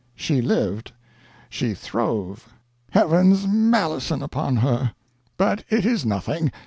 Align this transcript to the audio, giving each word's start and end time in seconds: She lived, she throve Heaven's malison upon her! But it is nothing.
She 0.15 0.41
lived, 0.41 0.93
she 1.47 1.75
throve 1.75 2.49
Heaven's 2.89 3.45
malison 3.45 4.23
upon 4.23 4.55
her! 4.55 4.95
But 5.37 5.63
it 5.69 5.85
is 5.85 6.07
nothing. 6.07 6.51